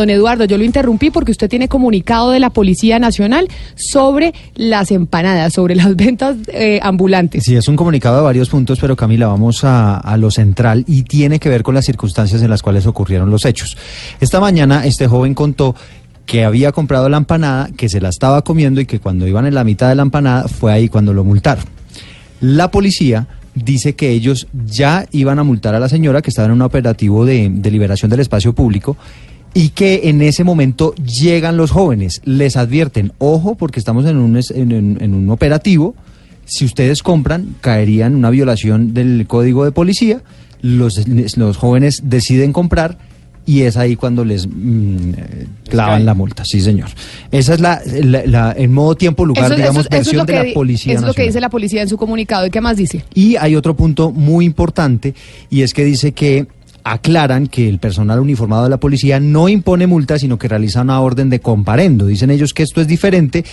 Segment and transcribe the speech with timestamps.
[0.00, 4.90] Don Eduardo, yo lo interrumpí porque usted tiene comunicado de la Policía Nacional sobre las
[4.90, 7.44] empanadas, sobre las ventas eh, ambulantes.
[7.44, 11.38] Sí, es un comunicado de varios puntos, pero Camila, vamos a, lo central y tiene
[11.38, 13.76] que ver con las circunstancias en las cuales ocurrieron los hechos.
[14.20, 15.76] Esta mañana este joven contó
[16.24, 19.54] que había comprado la empanada, que se la estaba comiendo y que cuando iban en
[19.54, 21.64] la mitad de la empanada fue ahí cuando lo multaron.
[22.40, 26.52] La policía dice que ellos ya iban a multar a la señora que estaba en
[26.52, 28.96] un operativo de liberación del espacio público
[29.54, 34.36] y que en ese momento llegan los jóvenes, les advierten, ojo porque estamos en un,
[34.36, 35.94] en, en un operativo,
[36.44, 40.22] si ustedes compran caerían una violación del código de policía,
[40.62, 41.06] los,
[41.36, 42.98] los jóvenes deciden comprar
[43.46, 45.12] y es ahí cuando les mmm,
[45.68, 46.88] clavan la multa, sí señor.
[47.32, 50.32] Esa es la, la, la en modo tiempo, lugar, eso, digamos, eso, eso versión de
[50.32, 50.92] la policía.
[50.92, 51.08] Es nacional.
[51.08, 52.46] lo que dice la policía en su comunicado.
[52.46, 53.04] ¿Y qué más dice?
[53.14, 55.14] Y hay otro punto muy importante
[55.48, 56.46] y es que dice que
[56.84, 61.00] aclaran que el personal uniformado de la policía no impone multas, sino que realiza una
[61.00, 62.06] orden de comparendo.
[62.06, 63.44] Dicen ellos que esto es diferente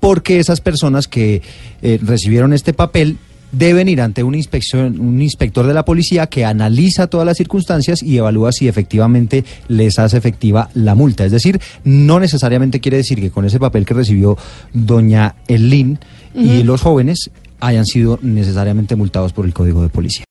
[0.00, 1.42] porque esas personas que
[1.82, 3.18] eh, recibieron este papel
[3.52, 8.02] deben ir ante una inspección, un inspector de la policía que analiza todas las circunstancias
[8.02, 11.24] y evalúa si efectivamente les hace efectiva la multa.
[11.24, 14.36] Es decir, no necesariamente quiere decir que con ese papel que recibió
[14.72, 15.98] doña Elín
[16.34, 16.60] uh -huh.
[16.60, 20.22] y los jóvenes hayan sido necesariamente multados por el Código de Policía.